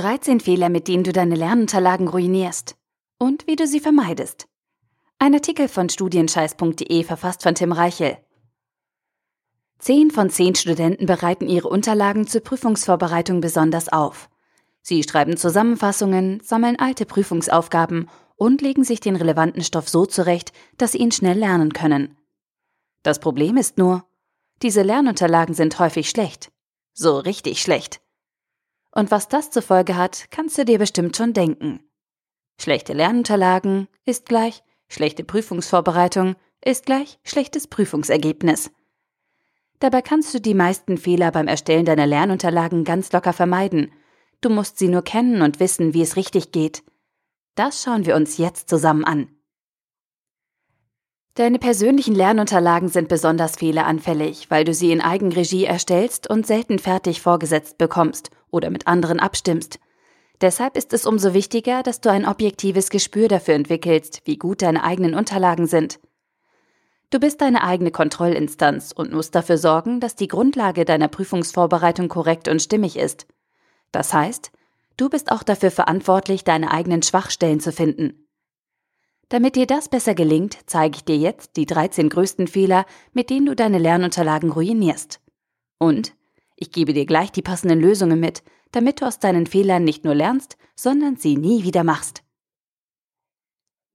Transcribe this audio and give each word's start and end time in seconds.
13 0.00 0.38
Fehler, 0.38 0.68
mit 0.68 0.86
denen 0.86 1.02
du 1.02 1.10
deine 1.10 1.34
Lernunterlagen 1.34 2.06
ruinierst. 2.06 2.76
Und 3.18 3.48
wie 3.48 3.56
du 3.56 3.66
sie 3.66 3.80
vermeidest. 3.80 4.46
Ein 5.18 5.34
Artikel 5.34 5.66
von 5.66 5.88
studienscheiß.de 5.88 7.02
verfasst 7.02 7.42
von 7.42 7.56
Tim 7.56 7.72
Reichel. 7.72 8.16
Zehn 9.80 10.12
von 10.12 10.30
zehn 10.30 10.54
Studenten 10.54 11.06
bereiten 11.06 11.48
ihre 11.48 11.66
Unterlagen 11.66 12.28
zur 12.28 12.42
Prüfungsvorbereitung 12.42 13.40
besonders 13.40 13.88
auf. 13.88 14.30
Sie 14.82 15.02
schreiben 15.02 15.36
Zusammenfassungen, 15.36 16.38
sammeln 16.44 16.78
alte 16.78 17.04
Prüfungsaufgaben 17.04 18.08
und 18.36 18.62
legen 18.62 18.84
sich 18.84 19.00
den 19.00 19.16
relevanten 19.16 19.64
Stoff 19.64 19.88
so 19.88 20.06
zurecht, 20.06 20.52
dass 20.76 20.92
sie 20.92 20.98
ihn 20.98 21.10
schnell 21.10 21.38
lernen 21.38 21.72
können. 21.72 22.16
Das 23.02 23.18
Problem 23.18 23.56
ist 23.56 23.78
nur, 23.78 24.04
diese 24.62 24.82
Lernunterlagen 24.82 25.56
sind 25.56 25.76
häufig 25.80 26.08
schlecht. 26.08 26.52
So 26.92 27.18
richtig 27.18 27.60
schlecht. 27.60 28.00
Und 28.98 29.12
was 29.12 29.28
das 29.28 29.52
zur 29.52 29.62
Folge 29.62 29.94
hat, 29.94 30.26
kannst 30.32 30.58
du 30.58 30.64
dir 30.64 30.76
bestimmt 30.76 31.16
schon 31.16 31.32
denken. 31.32 31.78
Schlechte 32.60 32.94
Lernunterlagen 32.94 33.86
ist 34.04 34.26
gleich 34.26 34.64
schlechte 34.88 35.22
Prüfungsvorbereitung 35.22 36.34
ist 36.64 36.86
gleich 36.86 37.20
schlechtes 37.22 37.68
Prüfungsergebnis. 37.68 38.72
Dabei 39.78 40.02
kannst 40.02 40.34
du 40.34 40.40
die 40.40 40.54
meisten 40.54 40.98
Fehler 40.98 41.30
beim 41.30 41.46
Erstellen 41.46 41.84
deiner 41.84 42.08
Lernunterlagen 42.08 42.82
ganz 42.82 43.12
locker 43.12 43.32
vermeiden. 43.32 43.92
Du 44.40 44.50
musst 44.50 44.78
sie 44.78 44.88
nur 44.88 45.02
kennen 45.02 45.42
und 45.42 45.60
wissen, 45.60 45.94
wie 45.94 46.02
es 46.02 46.16
richtig 46.16 46.50
geht. 46.50 46.82
Das 47.54 47.84
schauen 47.84 48.04
wir 48.04 48.16
uns 48.16 48.36
jetzt 48.36 48.68
zusammen 48.68 49.04
an. 49.04 49.28
Deine 51.38 51.60
persönlichen 51.60 52.16
Lernunterlagen 52.16 52.88
sind 52.88 53.08
besonders 53.08 53.54
fehleranfällig, 53.54 54.50
weil 54.50 54.64
du 54.64 54.74
sie 54.74 54.90
in 54.90 55.00
Eigenregie 55.00 55.66
erstellst 55.66 56.28
und 56.28 56.48
selten 56.48 56.80
fertig 56.80 57.22
vorgesetzt 57.22 57.78
bekommst 57.78 58.30
oder 58.50 58.70
mit 58.70 58.88
anderen 58.88 59.20
abstimmst. 59.20 59.78
Deshalb 60.40 60.76
ist 60.76 60.92
es 60.92 61.06
umso 61.06 61.34
wichtiger, 61.34 61.84
dass 61.84 62.00
du 62.00 62.10
ein 62.10 62.26
objektives 62.26 62.90
Gespür 62.90 63.28
dafür 63.28 63.54
entwickelst, 63.54 64.22
wie 64.24 64.36
gut 64.36 64.62
deine 64.62 64.82
eigenen 64.82 65.14
Unterlagen 65.14 65.68
sind. 65.68 66.00
Du 67.10 67.20
bist 67.20 67.40
deine 67.40 67.62
eigene 67.62 67.92
Kontrollinstanz 67.92 68.90
und 68.90 69.12
musst 69.12 69.36
dafür 69.36 69.58
sorgen, 69.58 70.00
dass 70.00 70.16
die 70.16 70.26
Grundlage 70.26 70.84
deiner 70.84 71.06
Prüfungsvorbereitung 71.06 72.08
korrekt 72.08 72.48
und 72.48 72.60
stimmig 72.60 72.96
ist. 72.96 73.28
Das 73.92 74.12
heißt, 74.12 74.50
du 74.96 75.08
bist 75.08 75.30
auch 75.30 75.44
dafür 75.44 75.70
verantwortlich, 75.70 76.42
deine 76.42 76.72
eigenen 76.72 77.04
Schwachstellen 77.04 77.60
zu 77.60 77.70
finden. 77.70 78.27
Damit 79.28 79.56
dir 79.56 79.66
das 79.66 79.88
besser 79.88 80.14
gelingt, 80.14 80.58
zeige 80.66 80.96
ich 80.96 81.04
dir 81.04 81.16
jetzt 81.16 81.56
die 81.56 81.66
13 81.66 82.08
größten 82.08 82.46
Fehler, 82.46 82.86
mit 83.12 83.28
denen 83.28 83.46
du 83.46 83.54
deine 83.54 83.78
Lernunterlagen 83.78 84.50
ruinierst. 84.50 85.20
Und 85.78 86.14
ich 86.56 86.72
gebe 86.72 86.92
dir 86.92 87.04
gleich 87.04 87.30
die 87.30 87.42
passenden 87.42 87.80
Lösungen 87.80 88.18
mit, 88.18 88.42
damit 88.72 89.00
du 89.00 89.06
aus 89.06 89.18
deinen 89.18 89.46
Fehlern 89.46 89.84
nicht 89.84 90.04
nur 90.04 90.14
lernst, 90.14 90.56
sondern 90.74 91.16
sie 91.16 91.36
nie 91.36 91.62
wieder 91.62 91.84
machst. 91.84 92.22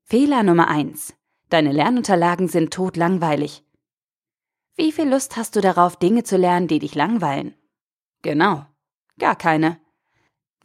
Fehler 0.04 0.44
Nummer 0.44 0.68
1. 0.68 1.16
Deine 1.50 1.72
Lernunterlagen 1.72 2.48
sind 2.48 2.74
totlangweilig. 2.74 3.64
Wie 4.76 4.92
viel 4.92 5.10
Lust 5.10 5.38
hast 5.38 5.56
du 5.56 5.62
darauf, 5.62 5.98
Dinge 5.98 6.24
zu 6.24 6.38
lernen, 6.38 6.68
die 6.68 6.80
dich 6.80 6.96
langweilen? 6.96 7.56
Genau, 8.22 8.66
gar 9.20 9.36
keine. 9.36 9.80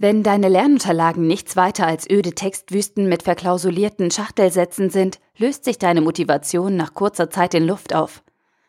Wenn 0.00 0.22
deine 0.22 0.48
Lernunterlagen 0.48 1.26
nichts 1.26 1.56
weiter 1.56 1.84
als 1.84 2.08
öde 2.08 2.32
Textwüsten 2.32 3.08
mit 3.08 3.24
verklausulierten 3.24 4.12
Schachtelsätzen 4.12 4.90
sind, 4.90 5.18
löst 5.36 5.64
sich 5.64 5.76
deine 5.76 6.00
Motivation 6.00 6.76
nach 6.76 6.94
kurzer 6.94 7.30
Zeit 7.30 7.52
in 7.54 7.66
Luft 7.66 7.92
auf. 7.92 8.22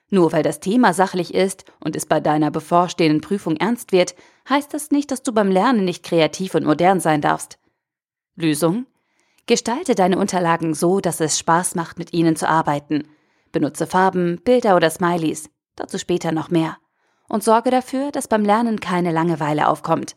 Nur 0.10 0.32
weil 0.32 0.42
das 0.42 0.60
Thema 0.60 0.92
sachlich 0.92 1.36
ist 1.36 1.66
und 1.80 1.96
es 1.96 2.08
bei 2.08 2.20
deiner 2.20 2.50
bevorstehenden 2.50 3.22
Prüfung 3.22 3.58
ernst 3.58 3.92
wird, 3.92 4.16
heißt 4.50 4.74
das 4.74 4.90
nicht, 4.90 5.12
dass 5.12 5.22
du 5.22 5.32
beim 5.32 5.52
Lernen 5.52 5.86
nicht 5.86 6.04
kreativ 6.04 6.56
und 6.56 6.66
modern 6.66 7.00
sein 7.00 7.22
darfst. 7.22 7.60
Lösung? 8.36 8.88
Gestalte 9.46 9.94
deine 9.94 10.18
Unterlagen 10.18 10.74
so, 10.74 11.00
dass 11.00 11.20
es 11.20 11.38
Spaß 11.38 11.76
macht, 11.76 12.00
mit 12.00 12.12
ihnen 12.12 12.38
zu 12.38 12.50
arbeiten. 12.50 13.04
Benutze 13.52 13.86
Farben, 13.86 14.42
Bilder 14.44 14.76
oder 14.76 14.90
Smileys, 14.90 15.52
dazu 15.76 16.00
später 16.00 16.32
noch 16.32 16.50
mehr. 16.50 16.78
Und 17.28 17.44
sorge 17.44 17.70
dafür, 17.70 18.12
dass 18.12 18.28
beim 18.28 18.44
Lernen 18.44 18.80
keine 18.80 19.12
Langeweile 19.12 19.68
aufkommt. 19.68 20.16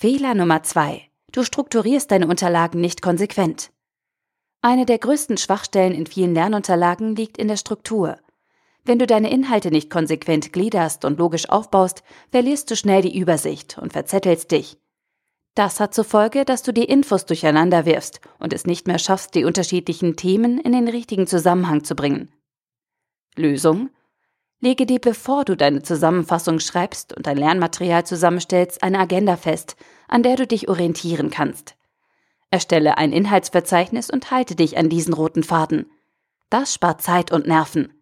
Fehler 0.00 0.34
Nummer 0.34 0.62
zwei: 0.62 1.02
Du 1.30 1.44
strukturierst 1.44 2.10
deine 2.10 2.26
Unterlagen 2.26 2.80
nicht 2.80 3.02
konsequent. 3.02 3.70
Eine 4.62 4.86
der 4.86 4.96
größten 4.96 5.36
Schwachstellen 5.36 5.92
in 5.92 6.06
vielen 6.06 6.32
Lernunterlagen 6.32 7.14
liegt 7.14 7.36
in 7.36 7.48
der 7.48 7.58
Struktur. 7.58 8.18
Wenn 8.82 8.98
du 8.98 9.06
deine 9.06 9.30
Inhalte 9.30 9.70
nicht 9.70 9.90
konsequent 9.90 10.54
gliederst 10.54 11.04
und 11.04 11.18
logisch 11.18 11.50
aufbaust, 11.50 12.02
verlierst 12.30 12.70
du 12.70 12.76
schnell 12.76 13.02
die 13.02 13.18
Übersicht 13.18 13.76
und 13.76 13.92
verzettelst 13.92 14.50
dich. 14.52 14.78
Das 15.54 15.80
hat 15.80 15.92
zur 15.92 16.04
Folge, 16.04 16.46
dass 16.46 16.62
du 16.62 16.72
die 16.72 16.84
Infos 16.84 17.26
durcheinander 17.26 17.84
wirfst 17.84 18.22
und 18.38 18.54
es 18.54 18.64
nicht 18.64 18.86
mehr 18.86 18.98
schaffst, 18.98 19.34
die 19.34 19.44
unterschiedlichen 19.44 20.16
Themen 20.16 20.58
in 20.58 20.72
den 20.72 20.88
richtigen 20.88 21.26
Zusammenhang 21.26 21.84
zu 21.84 21.94
bringen. 21.94 22.32
Lösung? 23.36 23.90
Lege 24.62 24.84
dir, 24.84 25.00
bevor 25.00 25.46
du 25.46 25.56
deine 25.56 25.82
Zusammenfassung 25.82 26.60
schreibst 26.60 27.16
und 27.16 27.26
dein 27.26 27.38
Lernmaterial 27.38 28.04
zusammenstellst, 28.04 28.82
eine 28.82 28.98
Agenda 28.98 29.38
fest, 29.38 29.74
an 30.06 30.22
der 30.22 30.36
du 30.36 30.46
dich 30.46 30.68
orientieren 30.68 31.30
kannst. 31.30 31.76
Erstelle 32.50 32.98
ein 32.98 33.12
Inhaltsverzeichnis 33.12 34.10
und 34.10 34.30
halte 34.30 34.56
dich 34.56 34.76
an 34.76 34.90
diesen 34.90 35.14
roten 35.14 35.44
Faden. 35.44 35.90
Das 36.50 36.74
spart 36.74 37.00
Zeit 37.00 37.32
und 37.32 37.46
Nerven. 37.46 37.94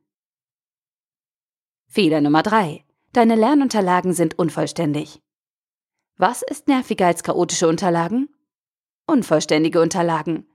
Fehler 1.86 2.20
Nummer 2.20 2.42
3. 2.42 2.84
Deine 3.12 3.36
Lernunterlagen 3.36 4.12
sind 4.12 4.38
unvollständig. 4.38 5.22
Was 6.16 6.42
ist 6.42 6.66
nerviger 6.66 7.06
als 7.06 7.22
chaotische 7.22 7.68
Unterlagen? 7.68 8.28
Unvollständige 9.06 9.80
Unterlagen. 9.80 10.47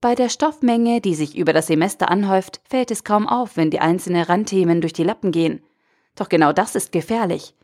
Bei 0.00 0.14
der 0.14 0.28
Stoffmenge, 0.28 1.00
die 1.00 1.16
sich 1.16 1.36
über 1.36 1.52
das 1.52 1.66
Semester 1.66 2.08
anhäuft, 2.08 2.60
fällt 2.68 2.92
es 2.92 3.02
kaum 3.02 3.26
auf, 3.26 3.56
wenn 3.56 3.70
die 3.70 3.80
einzelnen 3.80 4.22
Randthemen 4.22 4.80
durch 4.80 4.92
die 4.92 5.02
Lappen 5.02 5.32
gehen. 5.32 5.60
Doch 6.14 6.28
genau 6.28 6.52
das 6.52 6.76
ist 6.76 6.92
gefährlich. 6.92 7.54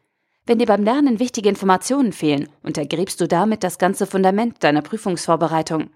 Wenn 0.45 0.59
dir 0.59 0.67
beim 0.67 0.83
Lernen 0.83 1.21
wichtige 1.21 1.49
Informationen 1.49 2.13
fehlen, 2.13 2.49
untergräbst 2.65 3.21
du 3.21 3.29
damit 3.29 3.63
das 3.63 3.79
ganze 3.79 4.07
Fundament 4.07 4.65
deiner 4.65 4.83
Prüfungsvorbereitung. 4.83 5.91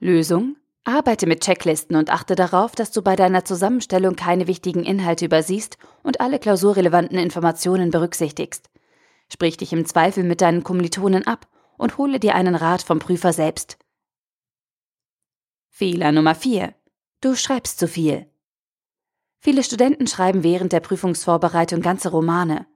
Lösung? 0.00 0.56
Arbeite 0.84 1.26
mit 1.26 1.42
Checklisten 1.42 1.96
und 1.96 2.08
achte 2.08 2.34
darauf, 2.34 2.72
dass 2.72 2.90
du 2.90 3.02
bei 3.02 3.14
deiner 3.14 3.44
Zusammenstellung 3.44 4.16
keine 4.16 4.46
wichtigen 4.46 4.84
Inhalte 4.84 5.26
übersiehst 5.26 5.76
und 6.02 6.22
alle 6.22 6.38
klausurrelevanten 6.38 7.18
Informationen 7.18 7.90
berücksichtigst. 7.90 8.70
Sprich 9.30 9.58
dich 9.58 9.74
im 9.74 9.84
Zweifel 9.84 10.24
mit 10.24 10.40
deinen 10.40 10.64
Kommilitonen 10.64 11.26
ab 11.26 11.46
und 11.76 11.98
hole 11.98 12.18
dir 12.18 12.34
einen 12.34 12.54
Rat 12.54 12.80
vom 12.80 13.00
Prüfer 13.00 13.34
selbst. 13.34 13.76
Fehler 15.78 16.10
Nummer 16.10 16.34
4. 16.34 16.74
Du 17.20 17.36
schreibst 17.36 17.78
zu 17.78 17.86
viel. 17.86 18.26
Viele 19.38 19.62
Studenten 19.62 20.08
schreiben 20.08 20.42
während 20.42 20.72
der 20.72 20.80
Prüfungsvorbereitung 20.80 21.82
ganze 21.82 22.08
Romane. 22.10 22.66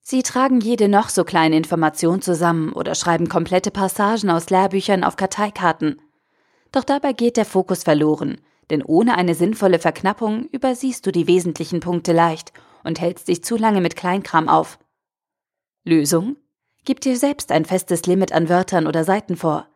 Sie 0.00 0.22
tragen 0.22 0.62
jede 0.62 0.88
noch 0.88 1.10
so 1.10 1.24
kleine 1.24 1.58
Information 1.58 2.22
zusammen 2.22 2.72
oder 2.72 2.94
schreiben 2.94 3.28
komplette 3.28 3.70
Passagen 3.70 4.30
aus 4.30 4.48
Lehrbüchern 4.48 5.04
auf 5.04 5.16
Karteikarten. 5.16 6.00
Doch 6.72 6.84
dabei 6.84 7.12
geht 7.12 7.36
der 7.36 7.44
Fokus 7.44 7.82
verloren, 7.82 8.40
denn 8.70 8.82
ohne 8.82 9.18
eine 9.18 9.34
sinnvolle 9.34 9.78
Verknappung 9.78 10.46
übersiehst 10.46 11.04
du 11.04 11.12
die 11.12 11.26
wesentlichen 11.26 11.80
Punkte 11.80 12.14
leicht 12.14 12.54
und 12.82 12.98
hältst 12.98 13.28
dich 13.28 13.44
zu 13.44 13.58
lange 13.58 13.82
mit 13.82 13.94
Kleinkram 13.94 14.48
auf. 14.48 14.78
Lösung? 15.84 16.36
Gib 16.86 17.02
dir 17.02 17.18
selbst 17.18 17.52
ein 17.52 17.66
festes 17.66 18.06
Limit 18.06 18.32
an 18.32 18.48
Wörtern 18.48 18.86
oder 18.86 19.04
Seiten 19.04 19.36
vor. 19.36 19.68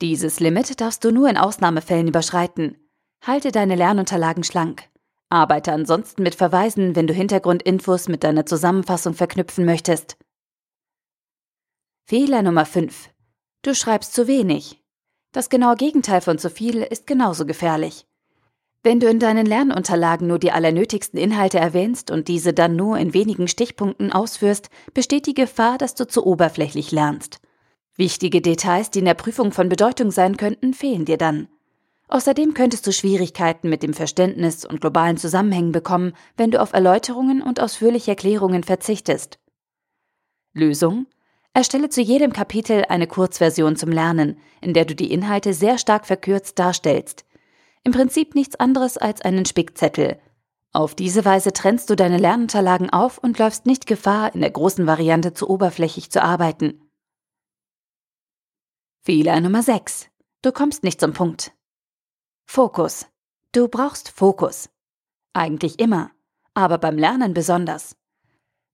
Dieses 0.00 0.40
Limit 0.40 0.80
darfst 0.80 1.04
du 1.04 1.10
nur 1.10 1.28
in 1.28 1.36
Ausnahmefällen 1.36 2.08
überschreiten. 2.08 2.76
Halte 3.24 3.52
deine 3.52 3.76
Lernunterlagen 3.76 4.42
schlank. 4.42 4.88
Arbeite 5.28 5.72
ansonsten 5.72 6.22
mit 6.22 6.34
Verweisen, 6.34 6.96
wenn 6.96 7.06
du 7.06 7.14
Hintergrundinfos 7.14 8.08
mit 8.08 8.24
deiner 8.24 8.44
Zusammenfassung 8.46 9.14
verknüpfen 9.14 9.64
möchtest. 9.64 10.16
Fehler 12.04 12.42
Nummer 12.42 12.66
5. 12.66 13.10
Du 13.62 13.74
schreibst 13.74 14.12
zu 14.12 14.26
wenig. 14.26 14.82
Das 15.32 15.48
genaue 15.48 15.76
Gegenteil 15.76 16.20
von 16.20 16.38
zu 16.38 16.50
viel 16.50 16.82
ist 16.82 17.06
genauso 17.06 17.46
gefährlich. 17.46 18.06
Wenn 18.82 18.98
du 18.98 19.08
in 19.08 19.20
deinen 19.20 19.46
Lernunterlagen 19.46 20.26
nur 20.26 20.40
die 20.40 20.50
allernötigsten 20.50 21.18
Inhalte 21.18 21.58
erwähnst 21.58 22.10
und 22.10 22.26
diese 22.26 22.52
dann 22.52 22.74
nur 22.74 22.98
in 22.98 23.14
wenigen 23.14 23.46
Stichpunkten 23.46 24.12
ausführst, 24.12 24.68
besteht 24.92 25.26
die 25.26 25.34
Gefahr, 25.34 25.78
dass 25.78 25.94
du 25.94 26.06
zu 26.06 26.26
oberflächlich 26.26 26.90
lernst. 26.90 27.40
Wichtige 27.96 28.40
Details, 28.40 28.90
die 28.90 29.00
in 29.00 29.04
der 29.04 29.14
Prüfung 29.14 29.52
von 29.52 29.68
Bedeutung 29.68 30.10
sein 30.10 30.36
könnten, 30.36 30.72
fehlen 30.72 31.04
dir 31.04 31.18
dann. 31.18 31.48
Außerdem 32.08 32.52
könntest 32.52 32.86
du 32.86 32.92
Schwierigkeiten 32.92 33.68
mit 33.68 33.82
dem 33.82 33.94
Verständnis 33.94 34.64
und 34.64 34.80
globalen 34.80 35.16
Zusammenhängen 35.16 35.72
bekommen, 35.72 36.12
wenn 36.36 36.50
du 36.50 36.60
auf 36.60 36.72
Erläuterungen 36.72 37.42
und 37.42 37.60
ausführliche 37.60 38.10
Erklärungen 38.10 38.64
verzichtest. 38.64 39.38
Lösung? 40.52 41.06
Erstelle 41.54 41.88
zu 41.88 42.00
jedem 42.00 42.32
Kapitel 42.32 42.84
eine 42.88 43.06
Kurzversion 43.06 43.76
zum 43.76 43.90
Lernen, 43.90 44.38
in 44.60 44.74
der 44.74 44.84
du 44.84 44.94
die 44.94 45.12
Inhalte 45.12 45.54
sehr 45.54 45.78
stark 45.78 46.06
verkürzt 46.06 46.58
darstellst. 46.58 47.24
Im 47.84 47.92
Prinzip 47.92 48.34
nichts 48.34 48.56
anderes 48.56 48.96
als 48.98 49.22
einen 49.22 49.44
Spickzettel. 49.44 50.18
Auf 50.72 50.94
diese 50.94 51.24
Weise 51.24 51.52
trennst 51.52 51.90
du 51.90 51.96
deine 51.96 52.18
Lernunterlagen 52.18 52.90
auf 52.90 53.18
und 53.18 53.38
läufst 53.38 53.66
nicht 53.66 53.86
Gefahr, 53.86 54.34
in 54.34 54.40
der 54.40 54.50
großen 54.50 54.86
Variante 54.86 55.34
zu 55.34 55.48
oberflächlich 55.48 56.10
zu 56.10 56.22
arbeiten. 56.22 56.81
Fehler 59.04 59.40
Nummer 59.40 59.64
6. 59.64 60.06
Du 60.42 60.52
kommst 60.52 60.84
nicht 60.84 61.00
zum 61.00 61.12
Punkt. 61.12 61.50
Fokus. 62.44 63.08
Du 63.50 63.66
brauchst 63.66 64.10
Fokus. 64.10 64.70
Eigentlich 65.32 65.80
immer, 65.80 66.12
aber 66.54 66.78
beim 66.78 66.96
Lernen 66.96 67.34
besonders. 67.34 67.96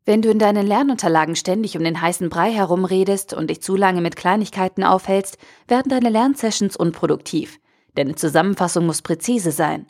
Wenn 0.04 0.20
du 0.20 0.28
in 0.28 0.38
deinen 0.38 0.66
Lernunterlagen 0.66 1.34
ständig 1.34 1.78
um 1.78 1.82
den 1.82 2.02
heißen 2.02 2.28
Brei 2.28 2.52
herumredest 2.52 3.32
und 3.32 3.48
dich 3.48 3.62
zu 3.62 3.74
lange 3.74 4.02
mit 4.02 4.16
Kleinigkeiten 4.16 4.84
aufhältst, 4.84 5.38
werden 5.66 5.88
deine 5.88 6.10
Lernsessions 6.10 6.76
unproduktiv. 6.76 7.58
Deine 7.94 8.14
Zusammenfassung 8.14 8.84
muss 8.84 9.00
präzise 9.00 9.50
sein. 9.50 9.86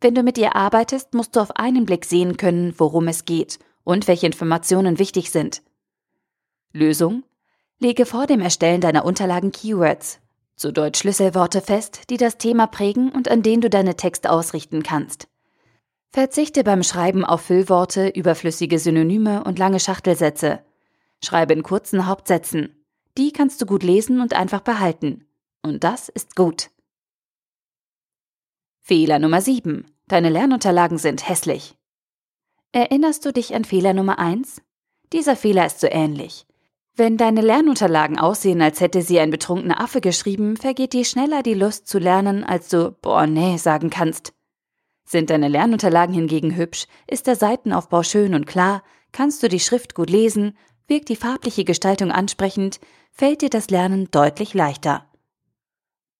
Wenn 0.00 0.14
du 0.14 0.22
mit 0.22 0.38
ihr 0.38 0.56
arbeitest, 0.56 1.12
musst 1.12 1.36
du 1.36 1.40
auf 1.40 1.56
einen 1.56 1.84
Blick 1.84 2.06
sehen 2.06 2.38
können, 2.38 2.72
worum 2.78 3.06
es 3.06 3.26
geht 3.26 3.58
und 3.82 4.08
welche 4.08 4.24
Informationen 4.24 4.98
wichtig 4.98 5.30
sind. 5.30 5.62
Lösung? 6.72 7.22
Lege 7.84 8.06
vor 8.06 8.26
dem 8.26 8.40
Erstellen 8.40 8.80
deiner 8.80 9.04
Unterlagen 9.04 9.52
Keywords, 9.52 10.18
zu 10.56 10.72
Deutsch 10.72 11.00
Schlüsselworte 11.00 11.60
fest, 11.60 12.08
die 12.08 12.16
das 12.16 12.38
Thema 12.38 12.66
prägen 12.66 13.12
und 13.12 13.30
an 13.30 13.42
denen 13.42 13.60
du 13.60 13.68
deine 13.68 13.94
Texte 13.94 14.30
ausrichten 14.30 14.82
kannst. 14.82 15.28
Verzichte 16.08 16.64
beim 16.64 16.82
Schreiben 16.82 17.26
auf 17.26 17.42
Füllworte, 17.42 18.08
überflüssige 18.08 18.78
Synonyme 18.78 19.44
und 19.44 19.58
lange 19.58 19.80
Schachtelsätze. 19.80 20.64
Schreibe 21.22 21.52
in 21.52 21.62
kurzen 21.62 22.06
Hauptsätzen. 22.06 22.74
Die 23.18 23.32
kannst 23.32 23.60
du 23.60 23.66
gut 23.66 23.82
lesen 23.82 24.20
und 24.20 24.32
einfach 24.32 24.62
behalten. 24.62 25.26
Und 25.60 25.84
das 25.84 26.08
ist 26.08 26.36
gut. 26.36 26.70
Fehler 28.80 29.18
Nummer 29.18 29.42
7. 29.42 29.84
Deine 30.08 30.30
Lernunterlagen 30.30 30.96
sind 30.96 31.28
hässlich. 31.28 31.76
Erinnerst 32.72 33.26
du 33.26 33.32
dich 33.34 33.54
an 33.54 33.66
Fehler 33.66 33.92
Nummer 33.92 34.18
1? 34.18 34.62
Dieser 35.12 35.36
Fehler 35.36 35.66
ist 35.66 35.80
so 35.80 35.86
ähnlich. 35.90 36.46
Wenn 36.96 37.16
deine 37.16 37.40
Lernunterlagen 37.40 38.20
aussehen, 38.20 38.62
als 38.62 38.80
hätte 38.80 39.02
sie 39.02 39.18
ein 39.18 39.30
betrunkener 39.30 39.80
Affe 39.80 40.00
geschrieben, 40.00 40.56
vergeht 40.56 40.92
dir 40.92 41.04
schneller 41.04 41.42
die 41.42 41.54
Lust 41.54 41.88
zu 41.88 41.98
lernen, 41.98 42.44
als 42.44 42.68
du 42.68 42.92
boah 42.92 43.26
nee 43.26 43.56
sagen 43.56 43.90
kannst. 43.90 44.32
Sind 45.04 45.30
deine 45.30 45.48
Lernunterlagen 45.48 46.14
hingegen 46.14 46.54
hübsch, 46.54 46.86
ist 47.08 47.26
der 47.26 47.34
Seitenaufbau 47.34 48.04
schön 48.04 48.32
und 48.34 48.46
klar, 48.46 48.84
kannst 49.10 49.42
du 49.42 49.48
die 49.48 49.58
Schrift 49.58 49.96
gut 49.96 50.08
lesen, 50.08 50.56
wirkt 50.86 51.08
die 51.08 51.16
farbliche 51.16 51.64
Gestaltung 51.64 52.12
ansprechend, 52.12 52.78
fällt 53.10 53.42
dir 53.42 53.50
das 53.50 53.70
Lernen 53.70 54.08
deutlich 54.12 54.54
leichter. 54.54 55.04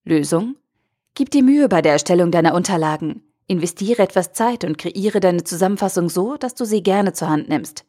Lösung? 0.03 0.57
Gib 1.15 1.31
dir 1.31 1.45
Mühe 1.45 1.69
bei 1.69 1.83
der 1.83 1.93
Erstellung 1.93 2.33
deiner 2.33 2.55
Unterlagen. 2.55 3.23
Investiere 3.47 4.03
etwas 4.03 4.33
Zeit 4.33 4.65
und 4.65 4.77
kreiere 4.77 5.21
deine 5.21 5.45
Zusammenfassung 5.45 6.09
so, 6.09 6.37
dass 6.37 6.57
du 6.57 6.65
sie 6.65 6.83
gerne 6.83 7.13
zur 7.13 7.29
Hand 7.29 7.49
nimmst. 7.49 7.85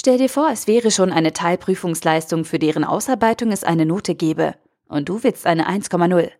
Stell 0.00 0.16
dir 0.16 0.30
vor, 0.30 0.48
es 0.50 0.66
wäre 0.66 0.90
schon 0.90 1.12
eine 1.12 1.34
Teilprüfungsleistung, 1.34 2.46
für 2.46 2.58
deren 2.58 2.84
Ausarbeitung 2.84 3.52
es 3.52 3.64
eine 3.64 3.84
Note 3.84 4.14
gäbe. 4.14 4.54
Und 4.88 5.10
du 5.10 5.22
willst 5.22 5.44
eine 5.44 5.68
1,0. 5.68 6.30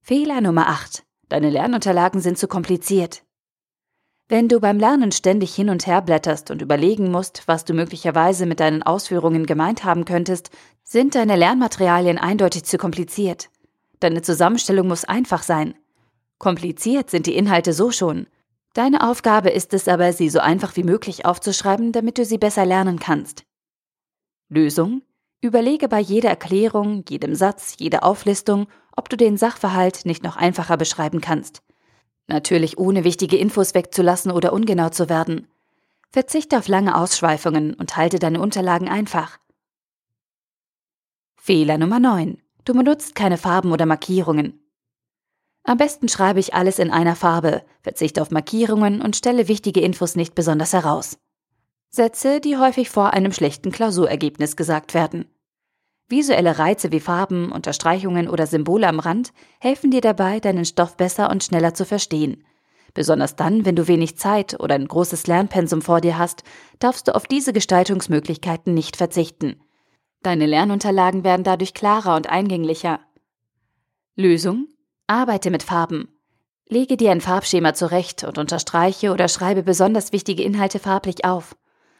Fehler 0.00 0.40
Nummer 0.40 0.68
8. 0.68 1.02
Deine 1.28 1.50
Lernunterlagen 1.50 2.20
sind 2.20 2.38
zu 2.38 2.46
kompliziert. 2.46 3.24
Wenn 4.28 4.48
du 4.48 4.60
beim 4.60 4.78
Lernen 4.78 5.10
ständig 5.10 5.52
hin 5.52 5.68
und 5.68 5.88
her 5.88 6.00
blätterst 6.00 6.52
und 6.52 6.62
überlegen 6.62 7.10
musst, 7.10 7.48
was 7.48 7.64
du 7.64 7.74
möglicherweise 7.74 8.46
mit 8.46 8.60
deinen 8.60 8.84
Ausführungen 8.84 9.44
gemeint 9.44 9.82
haben 9.82 10.04
könntest, 10.04 10.50
sind 10.84 11.16
deine 11.16 11.34
Lernmaterialien 11.34 12.18
eindeutig 12.18 12.62
zu 12.62 12.78
kompliziert. 12.78 13.50
Deine 13.98 14.22
Zusammenstellung 14.22 14.86
muss 14.86 15.04
einfach 15.04 15.42
sein. 15.42 15.74
Kompliziert 16.38 17.10
sind 17.10 17.26
die 17.26 17.34
Inhalte 17.34 17.72
so 17.72 17.90
schon. 17.90 18.28
Deine 18.72 19.08
Aufgabe 19.08 19.50
ist 19.50 19.74
es 19.74 19.88
aber, 19.88 20.12
sie 20.12 20.28
so 20.28 20.38
einfach 20.38 20.76
wie 20.76 20.84
möglich 20.84 21.24
aufzuschreiben, 21.24 21.92
damit 21.92 22.18
du 22.18 22.24
sie 22.24 22.38
besser 22.38 22.64
lernen 22.64 22.98
kannst. 22.98 23.44
Lösung? 24.48 25.02
Überlege 25.40 25.88
bei 25.88 26.00
jeder 26.00 26.28
Erklärung, 26.28 27.04
jedem 27.08 27.34
Satz, 27.34 27.74
jeder 27.78 28.04
Auflistung, 28.04 28.68
ob 28.96 29.08
du 29.08 29.16
den 29.16 29.36
Sachverhalt 29.36 30.04
nicht 30.04 30.22
noch 30.22 30.36
einfacher 30.36 30.76
beschreiben 30.76 31.20
kannst. 31.20 31.62
Natürlich 32.26 32.78
ohne 32.78 33.02
wichtige 33.02 33.36
Infos 33.36 33.74
wegzulassen 33.74 34.30
oder 34.30 34.52
ungenau 34.52 34.90
zu 34.90 35.08
werden. 35.08 35.48
Verzichte 36.10 36.58
auf 36.58 36.68
lange 36.68 36.96
Ausschweifungen 36.96 37.74
und 37.74 37.96
halte 37.96 38.18
deine 38.18 38.40
Unterlagen 38.40 38.88
einfach. 38.88 39.38
Fehler 41.36 41.78
Nummer 41.78 41.98
9. 41.98 42.40
Du 42.64 42.74
benutzt 42.74 43.14
keine 43.14 43.38
Farben 43.38 43.72
oder 43.72 43.86
Markierungen. 43.86 44.60
Am 45.64 45.76
besten 45.76 46.08
schreibe 46.08 46.40
ich 46.40 46.54
alles 46.54 46.78
in 46.78 46.90
einer 46.90 47.16
Farbe, 47.16 47.62
verzichte 47.82 48.22
auf 48.22 48.30
Markierungen 48.30 49.02
und 49.02 49.16
stelle 49.16 49.48
wichtige 49.48 49.80
Infos 49.80 50.16
nicht 50.16 50.34
besonders 50.34 50.72
heraus. 50.72 51.18
Sätze, 51.90 52.40
die 52.40 52.56
häufig 52.56 52.88
vor 52.88 53.12
einem 53.12 53.32
schlechten 53.32 53.72
Klausurergebnis 53.72 54.56
gesagt 54.56 54.94
werden. 54.94 55.26
Visuelle 56.08 56.58
Reize 56.58 56.90
wie 56.92 57.00
Farben, 57.00 57.52
Unterstreichungen 57.52 58.28
oder 58.28 58.46
Symbole 58.46 58.88
am 58.88 58.98
Rand 58.98 59.32
helfen 59.60 59.90
dir 59.90 60.00
dabei, 60.00 60.40
deinen 60.40 60.64
Stoff 60.64 60.96
besser 60.96 61.30
und 61.30 61.44
schneller 61.44 61.74
zu 61.74 61.84
verstehen. 61.84 62.44
Besonders 62.94 63.36
dann, 63.36 63.64
wenn 63.64 63.76
du 63.76 63.86
wenig 63.86 64.18
Zeit 64.18 64.58
oder 64.58 64.74
ein 64.74 64.88
großes 64.88 65.26
Lernpensum 65.28 65.82
vor 65.82 66.00
dir 66.00 66.18
hast, 66.18 66.42
darfst 66.80 67.06
du 67.06 67.14
auf 67.14 67.26
diese 67.26 67.52
Gestaltungsmöglichkeiten 67.52 68.74
nicht 68.74 68.96
verzichten. 68.96 69.60
Deine 70.22 70.46
Lernunterlagen 70.46 71.22
werden 71.22 71.44
dadurch 71.44 71.74
klarer 71.74 72.16
und 72.16 72.28
eingänglicher. 72.28 73.00
Lösung? 74.16 74.66
Arbeite 75.10 75.50
mit 75.50 75.64
Farben. 75.64 76.06
Lege 76.68 76.96
dir 76.96 77.10
ein 77.10 77.20
Farbschema 77.20 77.74
zurecht 77.74 78.22
und 78.22 78.38
unterstreiche 78.38 79.10
oder 79.10 79.26
schreibe 79.26 79.64
besonders 79.64 80.12
wichtige 80.12 80.44
Inhalte 80.44 80.78
farblich 80.78 81.24
auf. 81.24 81.56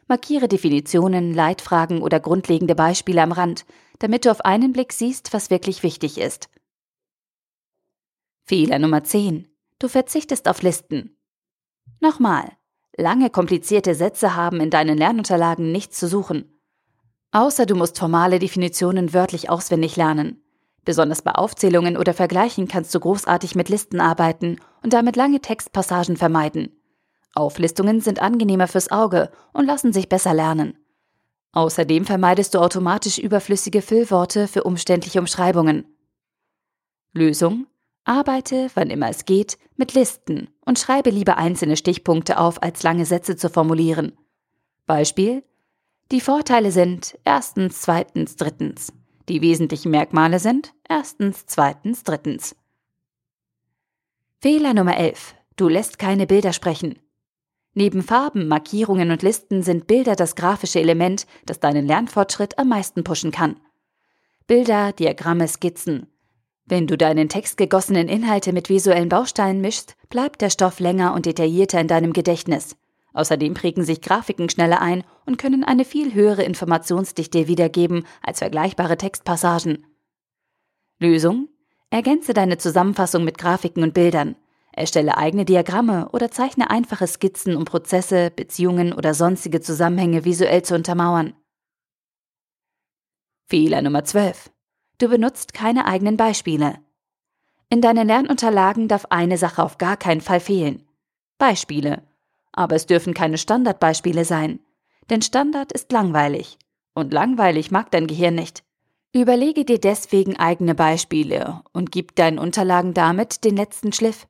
Markiere 0.06 0.46
Definitionen, 0.46 1.34
Leitfragen 1.34 2.02
oder 2.02 2.20
grundlegende 2.20 2.76
Beispiele 2.76 3.20
am 3.20 3.32
Rand, 3.32 3.66
damit 3.98 4.24
du 4.26 4.30
auf 4.30 4.44
einen 4.44 4.72
Blick 4.72 4.92
siehst, 4.92 5.32
was 5.32 5.50
wirklich 5.50 5.82
wichtig 5.82 6.18
ist. 6.18 6.50
Fehler 8.44 8.78
Nummer 8.78 9.02
10. 9.02 9.48
Du 9.80 9.88
verzichtest 9.88 10.46
auf 10.46 10.62
Listen. 10.62 11.18
Nochmal. 11.98 12.52
Lange 12.96 13.28
komplizierte 13.28 13.96
Sätze 13.96 14.36
haben 14.36 14.60
in 14.60 14.70
deinen 14.70 14.96
Lernunterlagen 14.96 15.72
nichts 15.72 15.98
zu 15.98 16.06
suchen. 16.06 16.60
Außer 17.32 17.66
du 17.66 17.74
musst 17.74 17.98
formale 17.98 18.38
Definitionen 18.38 19.12
wörtlich 19.12 19.50
auswendig 19.50 19.96
lernen. 19.96 20.39
Besonders 20.84 21.22
bei 21.22 21.32
Aufzählungen 21.32 21.96
oder 21.96 22.14
Vergleichen 22.14 22.68
kannst 22.68 22.94
du 22.94 23.00
großartig 23.00 23.54
mit 23.54 23.68
Listen 23.68 24.00
arbeiten 24.00 24.58
und 24.82 24.92
damit 24.92 25.16
lange 25.16 25.40
Textpassagen 25.40 26.16
vermeiden. 26.16 26.70
Auflistungen 27.34 28.00
sind 28.00 28.20
angenehmer 28.20 28.66
fürs 28.66 28.90
Auge 28.90 29.30
und 29.52 29.66
lassen 29.66 29.92
sich 29.92 30.08
besser 30.08 30.34
lernen. 30.34 30.76
Außerdem 31.52 32.04
vermeidest 32.04 32.54
du 32.54 32.58
automatisch 32.58 33.18
überflüssige 33.18 33.82
Füllworte 33.82 34.48
für 34.48 34.64
umständliche 34.64 35.20
Umschreibungen. 35.20 35.84
Lösung? 37.12 37.66
Arbeite, 38.04 38.70
wann 38.74 38.90
immer 38.90 39.10
es 39.10 39.24
geht, 39.24 39.58
mit 39.76 39.94
Listen 39.94 40.48
und 40.64 40.78
schreibe 40.78 41.10
lieber 41.10 41.36
einzelne 41.36 41.76
Stichpunkte 41.76 42.38
auf, 42.38 42.62
als 42.62 42.82
lange 42.82 43.04
Sätze 43.04 43.36
zu 43.36 43.50
formulieren. 43.50 44.16
Beispiel? 44.86 45.44
Die 46.10 46.20
Vorteile 46.20 46.72
sind 46.72 47.18
erstens, 47.24 47.82
zweitens, 47.82 48.36
drittens. 48.36 48.92
Die 49.28 49.42
wesentlichen 49.42 49.90
Merkmale 49.90 50.38
sind 50.38 50.72
erstens, 50.88 51.46
zweitens, 51.46 52.02
drittens. 52.02 52.56
Fehler 54.40 54.74
Nummer 54.74 54.96
11. 54.96 55.34
Du 55.56 55.68
lässt 55.68 55.98
keine 55.98 56.26
Bilder 56.26 56.52
sprechen. 56.52 56.98
Neben 57.74 58.02
Farben, 58.02 58.48
Markierungen 58.48 59.10
und 59.10 59.22
Listen 59.22 59.62
sind 59.62 59.86
Bilder 59.86 60.16
das 60.16 60.34
grafische 60.34 60.80
Element, 60.80 61.26
das 61.46 61.60
deinen 61.60 61.86
Lernfortschritt 61.86 62.58
am 62.58 62.68
meisten 62.68 63.04
pushen 63.04 63.30
kann. 63.30 63.60
Bilder, 64.46 64.92
Diagramme, 64.92 65.46
Skizzen. 65.46 66.08
Wenn 66.64 66.86
du 66.86 66.96
deinen 66.96 67.28
textgegossenen 67.28 68.08
Inhalte 68.08 68.52
mit 68.52 68.68
visuellen 68.68 69.08
Bausteinen 69.08 69.60
mischst, 69.60 69.96
bleibt 70.08 70.40
der 70.40 70.50
Stoff 70.50 70.80
länger 70.80 71.14
und 71.14 71.26
detaillierter 71.26 71.80
in 71.80 71.88
deinem 71.88 72.12
Gedächtnis. 72.12 72.76
Außerdem 73.12 73.54
prägen 73.54 73.84
sich 73.84 74.00
Grafiken 74.00 74.48
schneller 74.48 74.80
ein 74.80 75.04
und 75.26 75.36
können 75.36 75.64
eine 75.64 75.84
viel 75.84 76.14
höhere 76.14 76.44
Informationsdichte 76.44 77.48
wiedergeben 77.48 78.04
als 78.22 78.38
vergleichbare 78.38 78.96
Textpassagen. 78.96 79.86
Lösung? 80.98 81.48
Ergänze 81.90 82.34
deine 82.34 82.58
Zusammenfassung 82.58 83.24
mit 83.24 83.36
Grafiken 83.36 83.82
und 83.82 83.94
Bildern. 83.94 84.36
Erstelle 84.72 85.16
eigene 85.16 85.44
Diagramme 85.44 86.10
oder 86.12 86.30
zeichne 86.30 86.70
einfache 86.70 87.06
Skizzen, 87.06 87.56
um 87.56 87.64
Prozesse, 87.64 88.30
Beziehungen 88.30 88.92
oder 88.92 89.14
sonstige 89.14 89.60
Zusammenhänge 89.60 90.24
visuell 90.24 90.62
zu 90.62 90.76
untermauern. 90.76 91.34
Fehler 93.48 93.82
Nummer 93.82 94.04
12. 94.04 94.50
Du 94.98 95.08
benutzt 95.08 95.54
keine 95.54 95.86
eigenen 95.86 96.16
Beispiele. 96.16 96.78
In 97.68 97.80
deinen 97.80 98.06
Lernunterlagen 98.06 98.86
darf 98.86 99.06
eine 99.10 99.38
Sache 99.38 99.62
auf 99.62 99.78
gar 99.78 99.96
keinen 99.96 100.20
Fall 100.20 100.40
fehlen. 100.40 100.86
Beispiele. 101.38 102.02
Aber 102.52 102.76
es 102.76 102.86
dürfen 102.86 103.14
keine 103.14 103.38
Standardbeispiele 103.38 104.24
sein. 104.24 104.60
Denn 105.08 105.22
Standard 105.22 105.72
ist 105.72 105.92
langweilig. 105.92 106.58
Und 106.94 107.12
langweilig 107.12 107.70
mag 107.70 107.90
dein 107.90 108.06
Gehirn 108.06 108.34
nicht. 108.34 108.64
Überlege 109.12 109.64
dir 109.64 109.80
deswegen 109.80 110.36
eigene 110.36 110.74
Beispiele 110.74 111.62
und 111.72 111.90
gib 111.90 112.14
deinen 112.14 112.38
Unterlagen 112.38 112.94
damit 112.94 113.44
den 113.44 113.56
letzten 113.56 113.92
Schliff. 113.92 114.28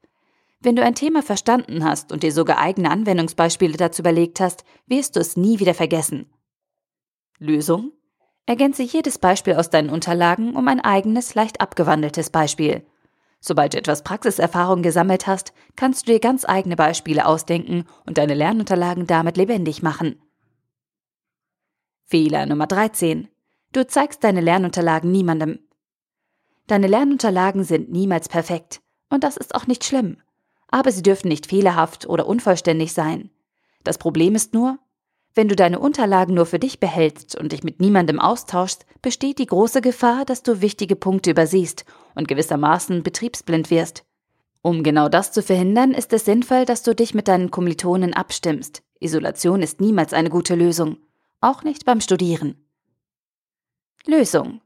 Wenn 0.60 0.76
du 0.76 0.82
ein 0.82 0.94
Thema 0.94 1.22
verstanden 1.22 1.84
hast 1.84 2.12
und 2.12 2.22
dir 2.22 2.32
sogar 2.32 2.58
eigene 2.58 2.90
Anwendungsbeispiele 2.90 3.76
dazu 3.76 4.02
überlegt 4.02 4.40
hast, 4.40 4.64
wirst 4.86 5.16
du 5.16 5.20
es 5.20 5.36
nie 5.36 5.58
wieder 5.58 5.74
vergessen. 5.74 6.30
Lösung? 7.38 7.92
Ergänze 8.46 8.82
jedes 8.82 9.18
Beispiel 9.18 9.54
aus 9.54 9.70
deinen 9.70 9.90
Unterlagen 9.90 10.56
um 10.56 10.66
ein 10.68 10.80
eigenes, 10.80 11.34
leicht 11.34 11.60
abgewandeltes 11.60 12.30
Beispiel. 12.30 12.84
Sobald 13.40 13.72
du 13.72 13.78
etwas 13.78 14.02
Praxiserfahrung 14.02 14.82
gesammelt 14.82 15.26
hast, 15.26 15.54
kannst 15.74 16.06
du 16.06 16.12
dir 16.12 16.20
ganz 16.20 16.44
eigene 16.46 16.76
Beispiele 16.76 17.26
ausdenken 17.26 17.86
und 18.06 18.18
deine 18.18 18.34
Lernunterlagen 18.34 19.06
damit 19.06 19.38
lebendig 19.38 19.82
machen. 19.82 20.20
Fehler 22.04 22.44
Nummer 22.44 22.66
13. 22.66 23.28
Du 23.72 23.86
zeigst 23.86 24.24
deine 24.24 24.40
Lernunterlagen 24.40 25.10
niemandem. 25.10 25.60
Deine 26.66 26.86
Lernunterlagen 26.86 27.64
sind 27.64 27.90
niemals 27.90 28.28
perfekt. 28.28 28.82
Und 29.08 29.24
das 29.24 29.36
ist 29.36 29.54
auch 29.54 29.66
nicht 29.66 29.84
schlimm. 29.84 30.18
Aber 30.68 30.92
sie 30.92 31.02
dürfen 31.02 31.28
nicht 31.28 31.46
fehlerhaft 31.46 32.06
oder 32.06 32.26
unvollständig 32.26 32.92
sein. 32.92 33.30
Das 33.84 33.96
Problem 33.96 34.34
ist 34.34 34.52
nur, 34.54 34.78
wenn 35.34 35.48
du 35.48 35.54
deine 35.54 35.78
Unterlagen 35.78 36.34
nur 36.34 36.46
für 36.46 36.58
dich 36.58 36.80
behältst 36.80 37.36
und 37.36 37.52
dich 37.52 37.62
mit 37.62 37.80
niemandem 37.80 38.18
austauschst, 38.18 38.84
besteht 39.00 39.38
die 39.38 39.46
große 39.46 39.80
Gefahr, 39.80 40.24
dass 40.24 40.42
du 40.42 40.60
wichtige 40.60 40.96
Punkte 40.96 41.30
übersiehst 41.30 41.84
und 42.14 42.26
gewissermaßen 42.26 43.02
betriebsblind 43.02 43.70
wirst. 43.70 44.04
Um 44.62 44.82
genau 44.82 45.08
das 45.08 45.32
zu 45.32 45.42
verhindern, 45.42 45.92
ist 45.92 46.12
es 46.12 46.24
sinnvoll, 46.24 46.64
dass 46.64 46.82
du 46.82 46.94
dich 46.94 47.14
mit 47.14 47.28
deinen 47.28 47.50
Kommilitonen 47.50 48.12
abstimmst. 48.12 48.82
Isolation 48.98 49.62
ist 49.62 49.80
niemals 49.80 50.12
eine 50.12 50.28
gute 50.28 50.54
Lösung, 50.54 50.98
auch 51.40 51.62
nicht 51.62 51.84
beim 51.84 52.00
Studieren. 52.00 52.56
Lösung. 54.06 54.60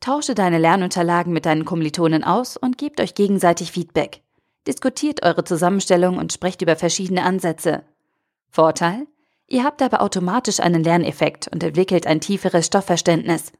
Tausche 0.00 0.34
deine 0.34 0.58
Lernunterlagen 0.58 1.32
mit 1.32 1.46
deinen 1.46 1.64
Kommilitonen 1.64 2.22
aus 2.22 2.56
und 2.56 2.78
gebt 2.78 3.00
euch 3.00 3.14
gegenseitig 3.14 3.72
Feedback. 3.72 4.22
Diskutiert 4.66 5.24
eure 5.24 5.44
Zusammenstellung 5.44 6.16
und 6.18 6.32
sprecht 6.32 6.62
über 6.62 6.76
verschiedene 6.76 7.22
Ansätze. 7.22 7.82
Vorteil? 8.50 9.06
Ihr 9.48 9.64
habt 9.64 9.80
aber 9.82 10.00
automatisch 10.00 10.60
einen 10.60 10.82
Lerneffekt 10.82 11.48
und 11.48 11.62
entwickelt 11.62 12.06
ein 12.06 12.20
tieferes 12.20 12.66
Stoffverständnis. 12.66 13.52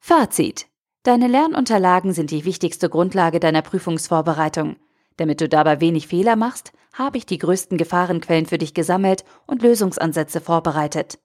Fazit. 0.00 0.66
Deine 1.04 1.28
Lernunterlagen 1.28 2.12
sind 2.12 2.32
die 2.32 2.44
wichtigste 2.44 2.88
Grundlage 2.88 3.38
deiner 3.38 3.62
Prüfungsvorbereitung. 3.62 4.76
Damit 5.16 5.40
du 5.40 5.48
dabei 5.48 5.80
wenig 5.80 6.08
Fehler 6.08 6.34
machst, 6.36 6.72
habe 6.94 7.18
ich 7.18 7.26
die 7.26 7.38
größten 7.38 7.78
Gefahrenquellen 7.78 8.46
für 8.46 8.58
dich 8.58 8.74
gesammelt 8.74 9.24
und 9.46 9.62
Lösungsansätze 9.62 10.40
vorbereitet. 10.40 11.18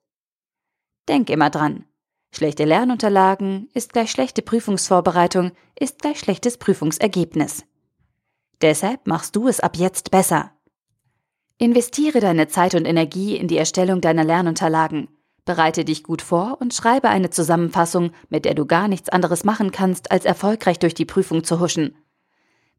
Denk 1.10 1.30
immer 1.30 1.50
dran. 1.50 1.86
Schlechte 2.34 2.64
Lernunterlagen 2.64 3.70
ist 3.74 3.92
gleich 3.92 4.12
schlechte 4.12 4.42
Prüfungsvorbereitung, 4.42 5.52
ist 5.78 6.00
gleich 6.00 6.20
schlechtes 6.20 6.58
Prüfungsergebnis. 6.58 7.66
Deshalb 8.62 9.08
machst 9.08 9.36
du 9.36 9.48
es 9.48 9.60
ab 9.60 9.76
jetzt 9.76 10.12
besser. 10.12 10.52
Investiere 11.62 12.22
deine 12.22 12.48
Zeit 12.48 12.74
und 12.74 12.86
Energie 12.86 13.36
in 13.36 13.48
die 13.48 13.58
Erstellung 13.58 14.02
deiner 14.02 14.24
Lernunterlagen. 14.24 15.10
Bereite 15.46 15.86
dich 15.86 16.02
gut 16.02 16.24
vor 16.24 16.58
und 16.60 16.74
schreibe 16.74 17.10
eine 17.10 17.30
Zusammenfassung, 17.30 18.14
mit 18.30 18.46
der 18.46 18.56
du 18.56 18.66
gar 18.66 18.88
nichts 18.88 19.10
anderes 19.10 19.44
machen 19.44 19.72
kannst, 19.72 20.12
als 20.12 20.26
erfolgreich 20.26 20.80
durch 20.80 20.96
die 20.96 21.06
Prüfung 21.06 21.44
zu 21.44 21.60
huschen. 21.60 21.96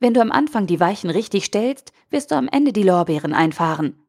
Wenn 0.01 0.15
du 0.15 0.21
am 0.21 0.33
Anfang 0.33 0.67
die 0.67 0.81
Weichen 0.81 1.11
richtig 1.11 1.45
stellst, 1.45 1.93
wirst 2.11 2.33
du 2.33 2.35
am 2.35 2.49
Ende 2.49 2.73
die 2.73 2.83
Lorbeeren 2.83 3.35
einfahren. 3.35 4.03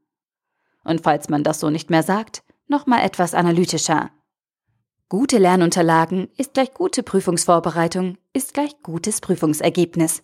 Und 0.83 1.01
falls 1.01 1.29
man 1.29 1.43
das 1.43 1.59
so 1.59 1.69
nicht 1.69 1.91
mehr 1.91 2.01
sagt, 2.01 2.41
nochmal 2.67 3.05
etwas 3.05 3.35
analytischer. 3.35 4.09
Gute 5.07 5.37
Lernunterlagen 5.37 6.29
ist 6.35 6.55
gleich 6.55 6.73
gute 6.73 7.03
Prüfungsvorbereitung, 7.03 8.17
ist 8.33 8.55
gleich 8.55 8.81
gutes 8.81 9.21
Prüfungsergebnis. 9.21 10.23